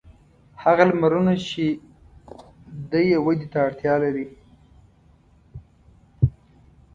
هغه 0.63 0.83
لمرونه 0.89 1.33
چې 1.47 1.63
دی 2.91 3.03
یې 3.11 3.17
ودې 3.25 3.47
ته 3.51 3.57
اړتیا 3.67 3.95
لري. 4.03 4.27